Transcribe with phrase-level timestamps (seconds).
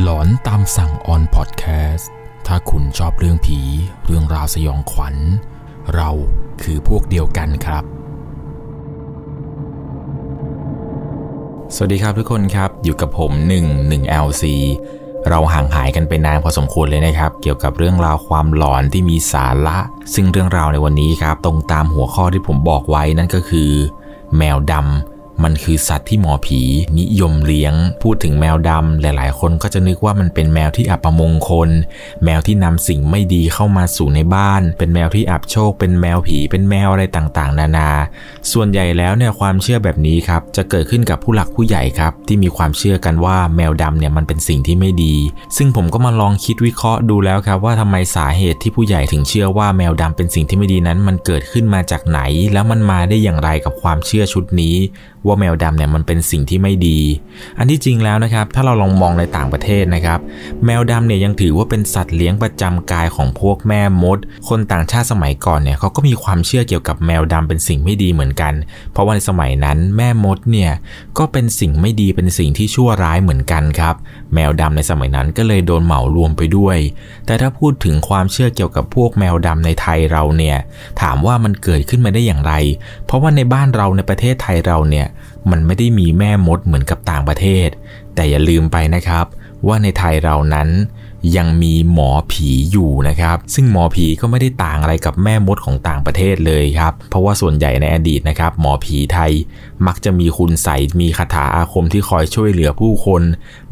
[0.00, 2.10] หลอนตามสั่งออนพอดแคสต์
[2.46, 3.58] ถ้าคุณชอบเรื่องผี
[4.04, 5.16] เรื่องราวสยองขวัญ
[5.94, 6.10] เรา
[6.62, 7.84] คือพวกเดียวกันครับ
[11.74, 13.32] สวัสดีครับทุกคนครับ อยู่กับผม
[13.62, 14.44] 1 1 LC
[15.28, 19.78] เราห่างหายกันไปนานพอสมควรเลยนะครับ เกี่ยวกับเรื่องราวความหลอนที่มีสาระ
[20.14, 23.70] ซึ่งเรื่องราวในวันนี้ครับ ตรงตามหัวข้อที่ผมบอกไว้นั่นก็คือ
[24.36, 25.11] แมวดำ
[25.44, 26.60] มันคือสัตว์ที่หมอผี
[26.98, 31.70] นิยมเลี้ยง พูดถึงแมวดำหลาย ๆ คนก็จะนึกว่ามันเป็นแมวที่อับมงคล
[32.24, 37.90] แมวที่นำสิ่งไม่ดีเข้ามาสู่ในบ้าน เป็นแมวที่อับโชค เป็นแมวผี เป็นแมวอะไรต่างๆ นานา
[38.52, 45.14] ส่วนใหญ่แล้วเนี่ยความเชื่อแบบนี้ครับจะเกิดขึ้นกับผู้หลักผู้ใหญ่ครับที่มีความเชื่อกันว่าแมวดำเนี่ยมันเป็นสิ่งที่ไม่ดี
[45.56, 52.20] ซึ่งผมก็มาลองคิดวิเคราะห์ดูแล้วครับว่าทำไมสาเหตุที่ผู้ใหญ่ถึงเชื่อว่าแมวดำเป็นสิ่งที่ไม่ดีนั้น มันเกิดขึ้นมาจากไหน
[52.52, 54.76] แล้วมันมาได้อย่างไรกับความเชื่อชุดนี้
[55.28, 56.98] วาแมวดำเนี่ยมันเป็นสิ่งที่ไม่ดี
[57.58, 60.20] อันที่จริงแล้วนะครับ ถ้าเราลองมองในต่างประเทศนะครับ
[60.64, 68.54] แมวดำเนี่ยยังถือว่าเป็นสัตว์เลี้ยงประจำกายของพวกแม่มด คนต่างชาติสมัยก่อนเนี่ยเขาก็มีความเชื่อเกี่ยวกับแมวดำเป็นสิ่งไม่ดีเหมือนกัน
[68.92, 70.72] เพราะว่าในสมัยนั้นแม่มดเนี่ย
[71.18, 73.94] ก็เป็นสิ่งไม่ดีเป็นสิ่งที่ชั่วร้ายเหมือนกันครับ
[74.34, 76.78] แมวดำในสมัยนั้นก็เลยโดนเหมารวมไปด้วย
[77.26, 80.56] แต่ถ้าพูดถึงความเชื่อเกี่ยวกับพวกแมวดำในไทยเราเนี่ย
[81.00, 82.54] ถามว่ามันเกิดขึ้นมาได้อย่างไร
[83.06, 85.06] เพราะว่าในบ้านเราในประเทศไทยเราเนี่ย
[85.50, 87.68] มันไม่ได้มีแม่มดเหมือนกับต่างประเทศ
[88.14, 89.26] แต่อย่าลืมไปนะครับ
[89.66, 90.68] ว่าในไทยเรานั้น
[91.36, 99.32] ยังมีหมอผีอยู่นะครับ ซึ่งหมอผีก็ไม่ได้ต่างอะไรกับแม่มดของต่างประเทศเลยครับ เพราะว่าส่วนใหญ่ในอดีตนะครับ หมอผีไทย
[99.86, 100.68] มักจะมีคุณใส
[101.00, 103.22] มีคาถาอาคมที่คอยช่วยเหลือผู้คน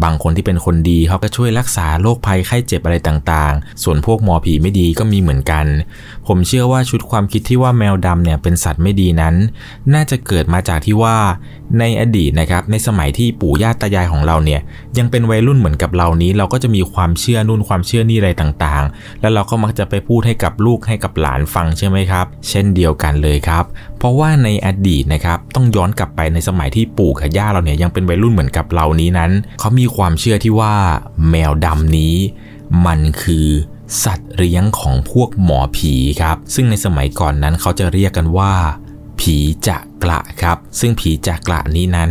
[0.02, 5.66] บางคนที่เป็นคนดีเขาก็ช่วยรักษาโรคภัยไข้เจ็บอะไรต่างๆ ส่วนพวกหมอผีไม่ดีก็มีเหมือนกัน
[6.26, 9.34] ผมเชื่อว่าชุดความคิดที่ว่าแมวดำเนี่ยเป็นสัตว์ไม่ดีนั้น
[9.94, 11.16] น่าจะเกิดมาจากที่ว่า
[11.78, 14.60] ในอดีตนะครับในสมัยที่ปู่ย่าตายายของเราเนี่ย
[14.98, 23.64] ยังเป็นวัยรุ่นเหมือนกับเรานี้เราก็จะมีความเชื่อนู่นความเชื่อนี่อะไรต่างๆ แล้วเราก็มักจะไปพูดให้กับลูกให้กับหลานฟังใช่ไหมครับ เช่นเดียวกันเลยครับ
[23.98, 30.74] เพราะว่าในอดีตนะครับต้องย้อนกลับไปในสมัยที่ปู่กับย่าเราเนี่ยยังเป็นวัยรุ่นเหมือนกับเรานี้นั้นเขามีความเชื่อที่ว่า
[31.30, 32.14] แมวดำนี้
[32.86, 33.48] มันคือ
[34.04, 38.52] สัตว์เลี้ยงของพวกหมอผีครับ ซึ่งในสมัยก่อนนั้นเขาจะเรียกกันว่า
[39.20, 39.36] ผี
[39.68, 42.10] จะกระครับ ซึ่งผีจะกระนี้นั้น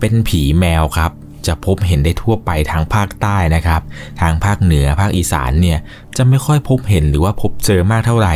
[0.00, 1.10] เป็นผีแมวครับ
[1.48, 3.82] จะพบเห็นได้ทั่วไปทางภาคใต้นะครับ
[4.20, 5.78] ทางภาคเหนือภาคอีสานเนี่ย
[6.16, 8.34] จะไม่ค่อยพบเห็นหรือว่าพบเจอมากเท่าไหร่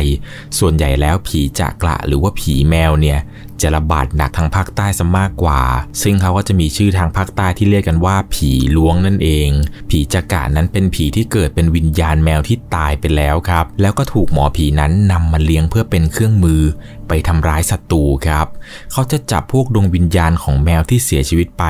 [0.59, 3.19] ส่วนใหญ่แล้วผีจากกระหรือว่าผีแมวเนี่ย
[3.61, 5.61] จะระบาดหนักทางภาคใต้ซะมากกว่า
[6.01, 9.49] ซึ่งเขาก็จะมีชื่อทางภาคใต้ที่เรียกกันว่า ผีล้วงนั่นเอง
[9.89, 16.61] ผีจักระนั้นเป็นผีที่เกิดเป็นวิญญาณแมวที่ตายไปแล้วครับ แล้วก็ถูกหมอผีนั้นนำมาเลี้ยงเพื่อเป็นเครื่องมือ
[17.07, 18.47] ไปทำร้ายศัตรูครับ
[18.91, 21.63] เขาจะจับพวกดวงวิญญาณของแมวที่เสียชีวิตไป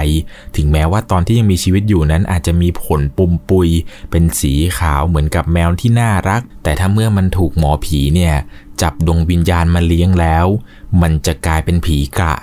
[0.55, 3.69] ถึงแม้ว่าตอนที่ยังมีชีวิตอยู่นั้นอาจจะมีผลปุ่มปุย
[4.11, 8.35] เป็นสีขาวเหมือนกับแมวที่น่ารัก แต่ถ้าเมื่อมันถูกหมอผีเนี่ย
[8.81, 10.45] จับดวงวิญญาณมาเลี้ยงแล้ว
[11.01, 12.33] มันจะกลายเป็นผีกะ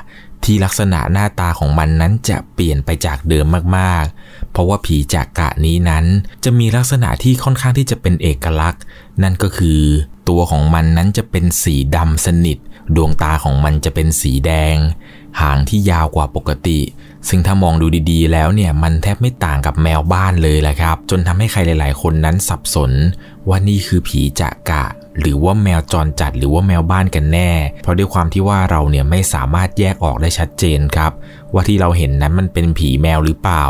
[0.45, 6.05] ที่ลักษณะหน้าตาของมันนั้นจะเปลี่ยนไปจากเดิมมากๆ เพราะว่าผีจากกะนี้นั้น
[6.45, 8.83] จะมีลักษณะที่ค่อนข้างที่จะเป็นเอกลักษณ์
[9.23, 9.81] นั่นก็คือ
[10.29, 12.59] ตัวของมันนั้นจะเป็นสีดำสนิท
[12.97, 14.77] ดวงตาของมันจะเป็นสีแดง
[15.41, 16.81] หางที่ยาวกว่าปกติ
[17.29, 22.93] ซึ่งถ้ามองดูดีๆ แล้วเนี่ยมันแทบไม่ต่างกับแมวบ้านเลยแหละครับ จนทำให้ใครหลาย ๆ คนนั้นสับสน
[23.49, 24.85] ว่านี่คือผีจากกะ
[25.21, 27.51] หรือว่าแมวจรจัดหรือว่าแมวบ้านกันแน่
[27.83, 31.13] เพราะด้วยความที่ว่าเราเนี่ยไม่สามารถแยกออกได้ชัดเจนครับ
[31.53, 33.65] ว่าที่เราเห็นนั้นมันเป็นผีแมวหรือเปล่า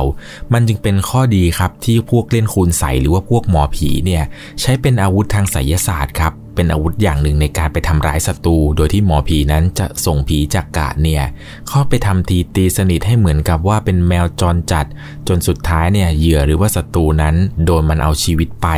[0.53, 4.23] มันจึงเป็นข้อดีครับที่พวกเล่นคูณใสหรือว่าพวกหมอผีเนี่ย
[4.61, 11.23] ใช้เป็นอาวุธทางไสยศาสตร์ครับ เป็นอาวุธอย่างหนึ่งในการไปทำร้ายศัตรู โดยที่หมอผีนั้นจะส่งผีจักกะเนี่ย
[11.69, 14.87] เข้าไปทำทีตีสนิทให้เหมือนกับว่าเป็นแมวจรจัด
[15.29, 18.69] จนสุดท้ายเนี่ยเหยื่อหรือว่าศัตรูนั้น โดนมันเอาชีวิตไป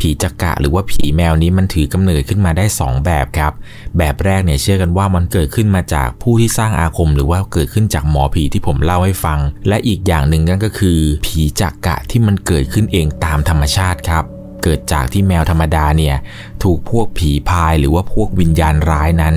[0.00, 3.52] ผีจักกะหรือว่าผีแมวนี้มันถือกำเนิดขึ้นมาได้ 2 แบบครับ
[3.98, 9.38] แบบแรกเนี่ยเชื่อกันว่ามันเกิดขึ้นมาจากผู้ที่สร้างอาคม หรือว่าเกิดขึ้นจากหมอผีที่ผมเล่าให้ฟัง
[9.68, 14.26] และอีกอย่างหนึ่งนั่นก็คือ ผีจักกะที่มันเกิดขึ้นเองตามธรรมชาติครับ
[14.62, 16.16] เกิดจากที่แมวธรรมดาเนี่ย
[16.62, 19.34] ถูกพวกผีพายหรือว่าพวกวิญญาณร้ายนั้น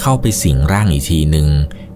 [0.00, 1.48] เข้าไปสิงร่างอีกทีหนึ่ง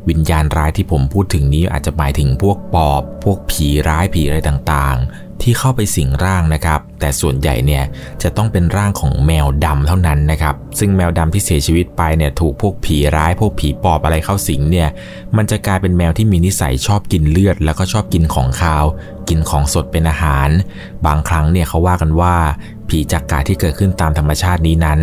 [0.08, 7.84] วิญญาณร้ายที่ผมพูดถึงนี้อาจจะหมายถึงพวกปอบ พวกผีร้ายผีอะไรต่างๆ ที่เข้าไปสิงร่างนะครับ แต่ส่วนใหญ่เนี่ย
[8.22, 14.88] จะต้องเป็นร่างของแมวดำเท่านั้นนะครับ ซึ่งแมวดำที่เสียชีวิตไปเนี่ยถูกพวกผีร้ายพวกผีปอบอะไรเข้าสิงเนี่ย
[15.36, 18.84] มันจะกลายเป็นแมวที่มีนิสัยชอบกินเลือด แล้วก็ชอบกินของคาว
[19.28, 20.48] กินของสดเป็นอาหาร
[21.06, 22.34] บางครั้งเนี่ยเขาว่ากันว่า
[22.88, 25.00] ผีจักกาที่เกิดขึ้นตามธรรมชาตินี้นั้น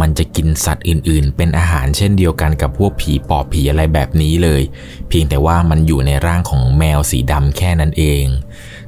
[0.00, 4.62] มันจะกินสัตว์อื่น ๆ เป็นอาหารเช่นเดียวกันกับพวกผีปอบผีอะไรแบบนี้เลย
[5.08, 8.24] เพียงแต่ว่ามันอยู่ในร่างของแมวสีดำแค่นั้นเอง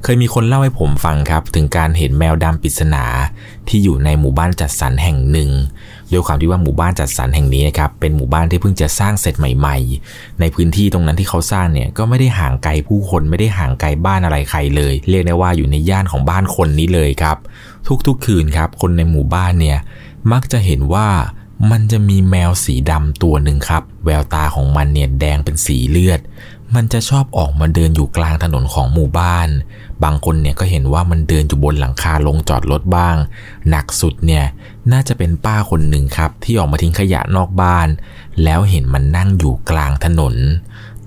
[0.03, 3.05] เคยมีคนเล่าให้ผมฟังครับ ถึงการเห็นแมวดำปริศนา
[3.69, 5.51] ที่อยู่ในหมู่บ้านจัดสรรแห่งหนึ่ง
[6.13, 9.77] ด้วยความที่ว่าหมู่บ้านจัดสรรแห่งนี้ครับเป็นหมู่บ้านที่เพิ่งจะสร้างเสร็จใหม่
[10.09, 17.37] ๆ ในพื้นที่ตรงนั้นที่เขาสร้างเนี่ยก็ไม่ได้ห่างไกลผู้คนไม่ได้ห่างไกลบ้านอะไรใครเลย เรียกได้ว่าอยู่ในย่านของบ้านคนนี้เลยครับ
[18.07, 19.79] ทุกๆคืนครับ คนในหมู่บ้านเนี่ย
[20.33, 21.09] มักจะเห็นว่า
[21.71, 26.21] มันจะมีแมวสีดำตัวหนึ่งครับ แววตาของมันเนี่ยแดงเป็นสีเลือด
[26.75, 29.49] มันจะชอบออกมาเดินอยู่กลางถนนของหมู่บ้าน
[30.05, 33.17] บางคนเนี่ยก็เห็นว่ามันเดินอยู่บนหลังคาลงจอดรถบ้าง
[33.71, 34.45] หนักสุดเนี่ย
[34.93, 37.89] น่าจะเป็นป้าคนหนึ่งครับที่ออกมาทิ้งขยะนอกบ้าน
[38.45, 40.35] แล้วเห็นมันนั่งอยู่กลางถนน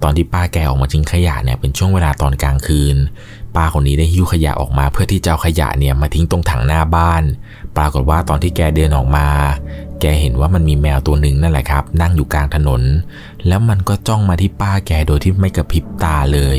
[0.03, 2.97] ตอนที่ป้าแกออกมาทิ้งขยะเนี่ยเป็นช่วงเวลาตอนกลางคืน
[3.55, 7.23] ป้าคนนี้ได้หิ้วขยะออกมาเพื่อที่จะเอาขยะเนี่ยมาทิ้งตรงถังหน้าบ้าน
[7.77, 9.27] ปรากฏว่าตอนที่แกเดินออกมา
[10.01, 12.81] แกเห็นว่ามันมีแมวตัวหนึ่งนั่นแหละครับ นั่งอยู่กลางถนน
[13.47, 16.57] แล้วมันก็จ้องมาที่ป้าแกโดยที่ไม่กระพริบตาเลย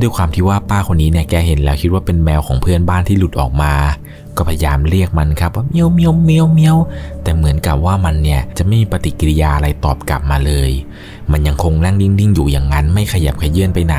[0.00, 3.72] ด้วยความที่ว่าป้าคนนี้เนี่ยแกเห็นแล้วคิดว่าเป็นแมวของเพื่อนบ้านที่หลุดออกมา
[4.36, 6.76] ก็พยายามเรียกมันครับว่าเมียวเมียวเมียวเมียว
[7.22, 10.70] แต่เหมือนกับว่ามันเนี่ยจะไม่มีปฏิกิริยาอะไรตอบกลับมาเลย
[11.32, 13.96] มันยังคงนั่งนิ่งๆอยู่อย่างนั้นไม่ขยับขยื่นไปไหน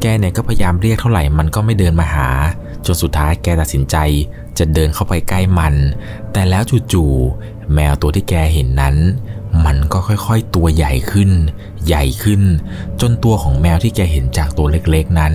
[0.00, 2.28] แกเนี่ยก็พยายามเรียกเท่าไหร่มันก็ไม่เดินมาหา
[2.86, 3.96] จนสุดท้ายแกตัดสินใจ
[4.58, 5.74] จะเดินเข้าไปใกล้มัน
[6.32, 8.96] แต่แล้วจู่ๆแมวตัวที่แกเห็นนั้น
[9.64, 11.30] มันก็ค่อยๆตัวใหญ่ขึ้น
[11.86, 12.42] ใหญ่ขึ้น
[13.00, 15.34] จนตัวของแมวที่แกเห็นจากตัวเล็กๆนั้น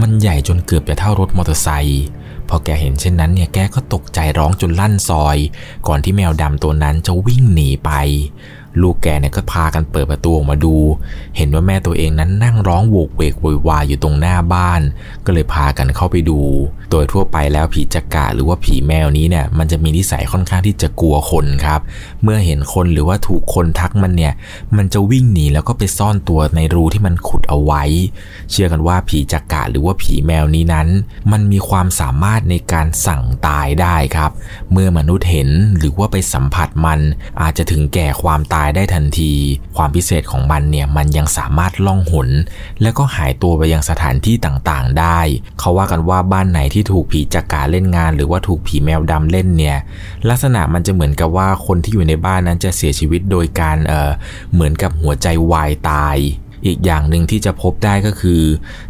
[0.00, 2.04] มันใหญ่จนเกือบจะเท่ารถมอเตอร์ไซค์
[2.48, 5.36] พอแกเห็นเช่นนั้นเนี่ยแกก็ตกใจร้องจนลั่นซอย
[5.86, 7.90] ก่อนที่แมวดำตัวนั้นจะวิ่งหนีไป
[8.82, 10.74] ลูกแกเนี่ยก็พากันเปิดประตูออกมาดู
[11.36, 14.80] เห็นว่าแม่ตัวเองนั้นนั่งร้องโวกเวกโวยวายอยู่ตรงหน้าบ้าน
[15.24, 16.40] ก็เลยพากันเข้าไปดู
[16.90, 21.80] โดยทั่วไปแล้วผีจักระหรือว่าผีแมวนี้เนี่ยมันจะมีนิสัยค่อนข้างที่จะกลัวคนครับ
[22.22, 24.32] เมื่อเห็นคนหรือว่าถูกคนทักมันเนี่ย
[24.76, 27.82] มันจะวิ่งหนีแล้วก็ไปซ่อนตัวในรูที่มันขุดเอาไว้
[28.50, 30.88] เชื่อกันว่าผีจักระหรือว่าผีแมวนี้นั้น
[31.32, 34.30] มันมีความสามารถในการสั่งตายได้ครับ
[34.72, 37.00] เมื่อมนุษย์เห็นหรือว่าไปสัมผัสมัน
[37.40, 39.32] อาจจะถึงแก่ความตายายได้ทันที
[39.76, 42.28] ความพิเศษของมันเนี่ยมันยังสามารถล่องหน
[42.82, 45.20] แล้วก็หายตัวไปยังสถานที่ต่างๆ ได้
[45.58, 49.78] เขาว่ากันว่าบ้านไหนที่ถูกผีจักราเล่นงาน หรือว่าถูกผีแมวดำเล่นเนี่ย
[50.28, 54.10] ลักษณะมันจะเหมือนกับว่าคนที่อยู่ในบ้านนั้นจะเสียชีวิตโดยการเออ
[54.52, 56.18] เหมือนกับหัวใจวายตาย
[56.66, 58.42] อีกอย่างหนึ่งที่จะพบได้ก็คือ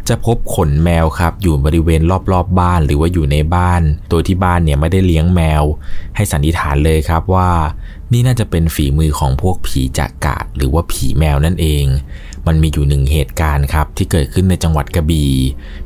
[0.09, 5.63] จะพบขนแมวครับ อยู่บริเวณรอบๆบบ้านหรือว่าอยู่ในบ้านโดยที่บ้านเนี่ยไม่ได้เลี้ยงแมว
[6.15, 7.49] ให้สันนิษฐานเลยครับว่า
[8.13, 11.85] นี่น่าจะเป็นฝีมือของพวกผีจักกะหรือว่าผีแมวนั่นเอง
[12.47, 15.31] มันมีอยู่หนึ่งเหตุการณ์ครับที่เกิดขึ้นในจังหวัดกระบี่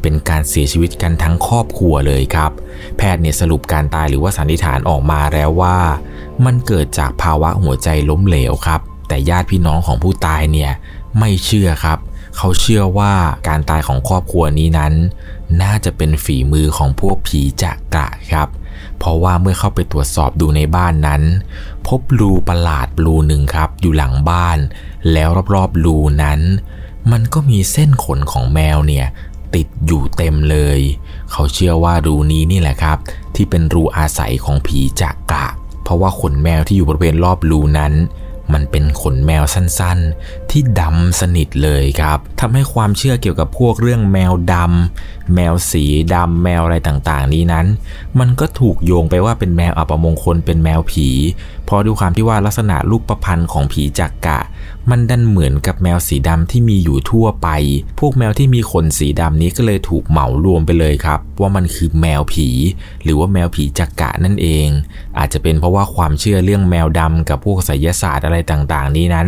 [0.01, 2.51] เป็นการเสียชีวิตกันทั้งครอบครัวเลยครับ
[2.97, 5.77] แพทย์เนี่ยสรุปการตายหรือว่าสันนิษฐานออกมาแล้วว่า
[6.45, 10.71] มันเกิดจากภาวะหัวใจล้มเหลวครับ แต่ญาติพี่น้องของผู้ตายเนี่ย
[11.19, 11.99] ไม่เชื่อครับ
[12.37, 13.13] เขาเชื่อว่า
[13.47, 14.93] การตายของครอบครัวนี้นั้น
[15.61, 18.47] น่าจะเป็นฝีมือของพวกผีจักกะครับ
[19.03, 21.21] เพราะว่าเมื่อเข้าไปตรวจสอบดูในบ้านนั้น
[21.87, 24.57] พบรูประหลาดรูหนึ่งครับ อยู่หลังบ้าน
[25.13, 26.39] แล้วรอบๆรูนั้น
[27.11, 29.05] มันก็มีเส้นขนของแมวเนี่ย
[29.55, 30.79] ติดอยู่เต็มเลย
[31.31, 32.97] เขาเชื่อว่ารูนี้นี่แหละครับ
[33.35, 35.45] ที่เป็นรูอาศัยของผีจักกะ
[35.83, 37.93] เพราะว่าขนแมวที่อยู่บริเวณรอบรูนั้น
[38.53, 47.65] มันเป็นขนแมวสั้นๆ ที่ดำสนิทเลยครับทำให้ความเชื่อเกี่ยวกับพวกเรื่องแมวดำแมวสีดำแมวอะไรต่างๆ นี้นั้น
[48.19, 51.07] มันก็ถูกโยงไปว่าเป็นแมวอัปมงคลเป็นแมวผี
[51.65, 54.39] เพราะดูความที่ว่าลักษณะรูปประพันธ์ของผีจักกะ
[54.89, 57.49] มันดันเหมือนกับแมวสีดำที่มีอยู่ทั่วไป
[57.99, 62.47] พวกแมวที่มีขนสีดำนี้ก็เลยถูกเหมารวมไปเลยครับ ว่ามันคือแมวผี
[63.03, 64.67] หรือว่าแมวผีจักกะนั่นเอง
[65.17, 69.27] อาจจะเป็นเพราะว่าความเชื่อเรื่องแมวดำกับพวกไสยศาสตร์อะไรต่างๆ นี้นั้น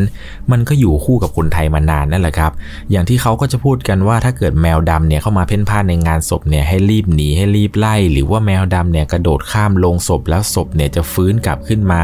[0.52, 2.52] มันก็อยู่คู่กับคนไทยมานานนั่นแหละครับ
[2.92, 12.02] อย่างที่เขาก็จะพูดกันว่าถ้าเกิดแมวดำเนี่ยเข้ามาเพ่นพ่านในงานศพเนี่ยให้รีบหนีให้รีบไล่ หรือว่าแมวดำเนี่ยกระโดดข้ามลงศพแล้วศพเนี่ยจะฟื้นกลับขึ้นมา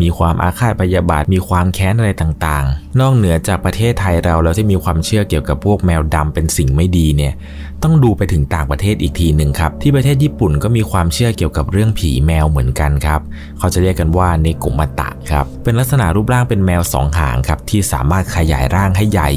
[0.00, 7.34] มีความอาฆาตพยาบาทมีความแค้นอะไรต่างๆ นอกเหนือจากประเทศไทยเราแล้วที่มีความเชื่อเกี่ยวกับพวกแมวดำเป็นสิ่งไม่ดีเนี่ย
[7.86, 13.20] ต้องดูไปถึงต่างประเทศอีกทีหนึ่งครับ ที่ประเทศญี่ปุ่นก็มีความเชื่อเกี่ยวกับเรื่องผีแมวเหมือนกันครับ
[13.58, 19.30] เขาจะเรียกกันว่าเนกุมาตะครับเป็นลักษณะรูปร่างเป็นแมวสองหางครับที่สามารถขยายร่างให้ใหญ่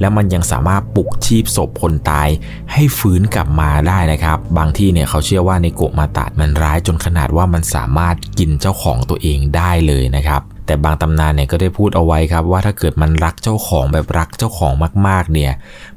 [0.00, 2.28] และมันยังสามารถปลุกชีพศพคนตาย
[2.72, 14.72] ให้ฟื้นกลับมาได้นะครับ บางที่เนี่ยเขาเชื่อว่าในโกมาตะมันร้ายจนขนาดว่ามันสามารถกินเจ้าของตัวเองได้เลยนะครับ แต่บางตำนานเนี่ยก็ได้พูดเอาไว้ครับว่าถ้าเกิดมันรักเจ้าของแบบรักเจ้าของ
[15.06, 15.52] มากๆเนี่ย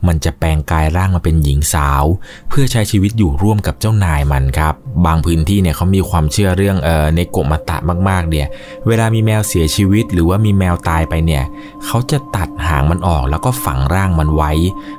[0.08, 2.03] มันจะแปลงกายร่างมาเป็นหญิงสาว
[2.50, 4.74] เพื่อใช้ชีวิตอยู่ร่วมกับเจ้านายมันครับ
[5.06, 7.77] บางพื้นที่เนี่ยเขามีความเชื่อเรื่องเอ่อในกมาตะ
[8.10, 8.48] มากๆเนี่ย
[8.88, 11.44] เวลามีแมวเสียชีวิต หรือว่ามีแมวตายไปเนี่ย
[11.86, 14.51] เขาจะตัดหางมันออกแล้วก็ฝังร่างมันไว้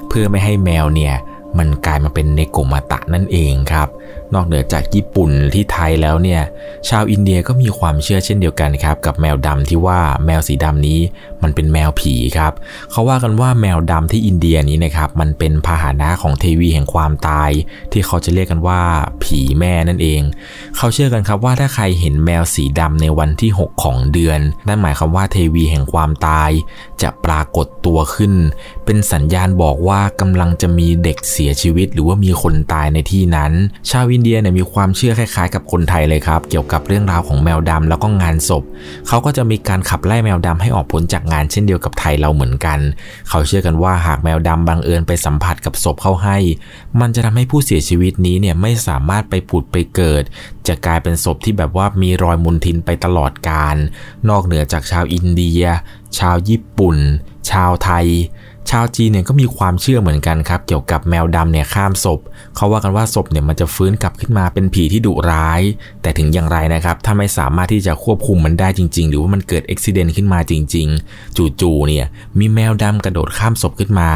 [0.09, 1.15] เพื่อไม่ให้แมวเนี่ย
[1.59, 3.89] มันกลายมาเป็นเนโกมาตะนั่นเองครับ
[4.35, 6.43] นอกเหนือจากญี่ปุ่นที่ไทยแล้วเนี่ย
[6.89, 11.01] ชาวอินเดียก็มีความเชื่อเช่นเดียวกันครับ กับแมวดำที่ว่าแมวสีดำนี้
[11.43, 12.53] มันเป็นแมวผีครับ
[12.91, 17.51] เขาว่ากันว่าแมวดำที่อินเดียนี้นะครับ มันเป็นพาหนะของเทวีแห่งความตาย
[17.93, 18.81] ที่เขาจะเรียกกันว่า
[19.25, 20.23] ผีแม่นั่นเอง
[20.77, 26.51] เขาเชื่อกันครับว่าถ้าใครเห็นแมวสีดำในวันที่ 6 ของเดือน นั่นหมายความว่าเทวีแห่งความตาย
[27.03, 28.33] จะปรากฏตัวขึ้น
[28.85, 33.53] เป็นสัญญาณบอกว่ากำลังจะมีเด็กเสียชีวิต หรือว่ามีคนตายในที่นั้น
[33.91, 38.63] ชาวอินเดียเนี่ยมีความเชื่อคล้ายๆ กับคนไทยเลยครับ เกี่ยวกับเรื่องราวของแมวดำแล้วก็งานศพ
[39.09, 42.79] เขาก็จะมีการขับไล่แมวดำให้ออกพ้นจากงานเช่นเดียวกับไทยเราเหมือนกัน
[43.29, 46.39] เขาเชื่อกันว่าหากแมวดำบังเอิญไปสัมผัสกับศพเข้าให้
[47.01, 50.23] มันจะทำให้ผู้เสียชีวิตนี้เนี่ยไม่สามารถไปผุดไปเกิด
[50.69, 53.77] จะกลายเป็นศพที่แบบว่ามีรอยมลทินไปตลอดกาล
[54.29, 55.63] นอกเหนือจากชาวอินเดีย
[56.19, 56.97] ชาวญี่ปุ่น
[57.51, 58.07] ชาวไทย
[58.71, 62.21] ชาวจีนเนี่ยก็มีความเชื่อเหมือนกันครับ เกี่ยวกับแมวดำเนี่ยข้ามศพ
[62.57, 65.63] เขาว่ากันว่าศพเนี่ยมันจะฟื้นกลับขึ้นมาเป็นผีที่ดุร้าย
[66.03, 72.07] แต่ถึงอย่างไรนะครับ ถ้าไม่สามารถที่จะควบคุมมันได้จริง ๆ หรือว่ามันเกิดอุบิเหตุขึ้นมาจริง ๆ จู่ๆเนี่ย
[72.39, 74.11] มีแมวดำกระโดดข้ามศพขึ้นมา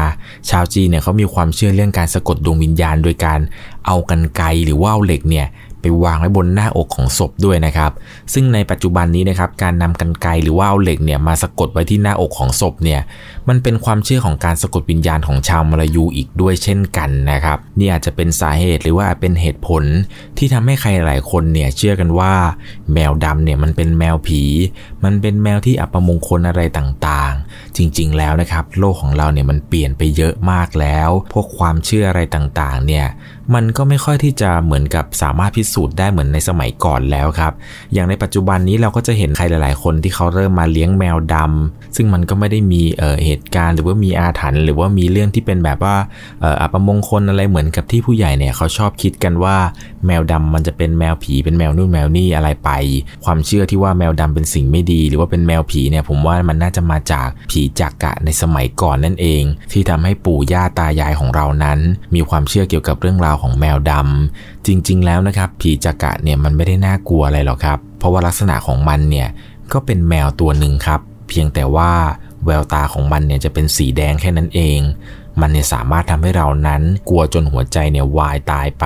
[0.49, 3.39] ชาวจีนเนี่ยเขามีความเชื่อเรื่องการสะกดดวงวิญญาณโดยการ
[3.85, 5.47] เอากันไกหรือว่าเอาเหล็กเนี่ย
[5.81, 7.91] ไปวางไว้บนหน้าอกของศพด้วยนะครับ
[8.33, 13.01] ซึ่งในปัจจุบันนี้นะครับการนำกันไกหรือว่าเอาเหล็กเนี่ยมาสะกดไว้ที่หน้าอกของศพเนี่ย
[13.49, 19.83] มันเป็นความเชื่อของการสะกดวิญญาณของชาวมลายูอีกด้วยเช่นกันนะครับนี่อาจจะเป็นสาเหตุหรือว่าเป็นเหตุผล
[20.37, 22.33] ที่ทำให้ใครหลายคนเนี่ยเชื่อกันว่า
[22.93, 24.43] แมวดำเนี่ยมันเป็นแมวผี
[25.03, 33.05] มันเป็นแมวที่อัปมงคลอะไรต่างๆจริง ๆ แล้วนะครับ โลกของเราเนี่ยมันเปลี่ยนไปเยอะมากแล้ว พวกความเชื่ออะไรต่างๆ เนี่ย
[33.55, 37.53] มันก็ไม่ค่อยที่จะเหมือนกับสามารถพิสูจน์ได้เหมือนในสมัยก่อนแล้วครับ
[37.93, 45.95] อย่างในปัจจุบันนี้เราก็จะเห็นใครหลาย ๆ คนที่เขาเริ่มมาเลี้ยงแมวดำซึ่งมันก็ไม่ได้มีเเหตุการณ์ หรือว่ามีอาถรรพ์หรือว่ามีเรื่องที่เป็นแบบว่า
[46.61, 49.57] อัปมงคลอะไรเหมือนกับที่ผู้ใหญ่เนี่ยเขาชอบคิดกันว่า
[50.05, 52.69] แมวดำมันจะเป็นแมวผีเป็นแมวนู่นแมวนี่อะไรไป
[53.25, 61.79] ความเชื่อที่ว่าแมวดำเป็นสิ่งไม่ดี หรือว่าเป็นแมวผีเนี่ยผมว่ามันน่าจะมาจากผีีจักกะในสมัยก่อนนั่นเอง ที่ทำให้ปู่ย่าตายายของเรานั้น
[62.15, 69.27] มีความเชื่อเกี่ยวกับเรื่องราวของแมวดำจริง ๆ แล้วนะครับ ผีจักกะเนี่ยมันไม่ได้น่ากลัวอะไรหรอกครับ เพราะว่าลักษณะของมันเนี่ย
[69.73, 71.91] ก็เป็นแมวตัวหนึ่งครับ เพียงแต่ว่า
[72.45, 74.79] แววตาของมันเนี่ยจะเป็นสีแดงแค่นั้นเอง
[75.41, 78.85] มันเนี่ยสามารถทำให้เรานั้น กลัวจนหัวใจเนี่ยวายตายไป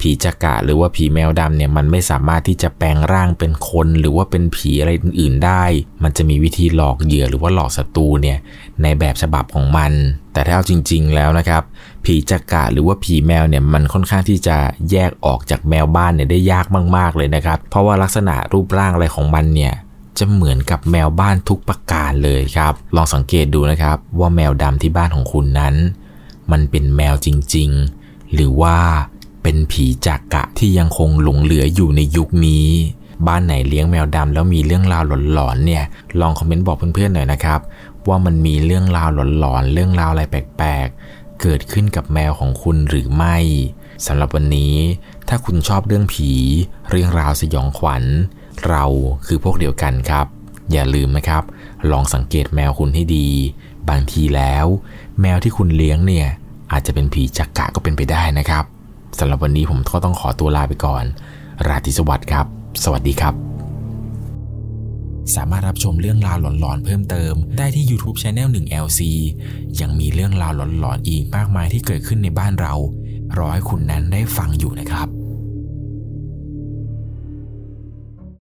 [0.00, 5.64] ผีจักระหรือว่าผีแมวดำเนี่ยมันไม่สามารถที่จะแปลงร่างเป็นคน หรือว่าเป็นผีอะไรอื่นๆได้
[6.02, 8.38] มันจะมีวิธีหลอกเหยื่อหรือว่าหลอกศัตรูเนี่ย
[8.82, 9.92] ในแบบฉบับของมัน
[10.32, 11.62] แต่ถ้าเอาจริง ๆ แล้วนะครับ
[12.04, 14.56] ผีจักระหรือว่าผีแมวเนี่ยมันค่อนข้างที่จะ
[14.90, 19.74] แยกออกจากแมวบ้านเนี่ยได้ยากมาก ๆเลยนะครับ เพราะว่าลักษณะรูปร่างอะไรของมันเนี่ย
[20.18, 25.74] จะเหมือนกับแมวบ้านทุกประการเลยครับ ลองสังเกตดูนะครับว่าแมวดำที่บ้านของคุณนั้น
[26.52, 27.70] มันเป็นแมวจริง
[28.02, 28.78] ๆ หรือว่า
[29.42, 32.68] เป็นผีจักระที่ยังคงหลงเหลืออยู่ในยุคนี้
[33.26, 35.84] บ้านไหนเลี้ยงแมวดำแล้วมีเรื่องราวหลอนๆเนี่ย
[36.20, 37.60] ลองคอมเมนต์บอกเพื่อนๆหน่อยนะครับ
[38.08, 43.36] ว่ามันมีเรื่องราวหลอนๆเรื่องราวอะไรแปลกๆ เกิดขึ้นกับแมวของคุณหรือไม่
[44.06, 44.76] สำหรับวันนี้
[45.28, 46.30] ถ้าคุณชอบเรื่องผี
[46.90, 48.04] เรื่องราวสยองขวัญ
[48.66, 48.84] เรา
[49.26, 50.26] คือพวกเดียวกันครับ
[50.72, 51.42] อย่าลืมนะครับ
[51.90, 53.28] ลองสังเกตแมวคุณให้ดี
[53.90, 54.66] บางทีแล้ว
[55.20, 56.28] แมวที่คุณเลี้ยงเนี่ย
[56.72, 58.64] อาจจะเป็นผีจักกะก็เป็นไปได้นะครับ
[59.18, 61.04] สำหรับวันนี้ผมก็ต้องขอตัวลาไปก่อน
[61.66, 62.46] ราตรีสวัสดิ์ครับ
[62.84, 63.34] สวัสดีครับ
[65.34, 69.00] สามารถรับชมเรื่องราวหลอนๆเพิ่มเติม ได้ที่ YouTube Channel 1 LC
[69.80, 72.74] ยังมีเรื่องราวหลอนๆอีกมากมายที่เกิดขึ้นในบ้านเรา
[73.38, 75.17] รอให้คุณนั้นได้ฟังอยู่นะครับ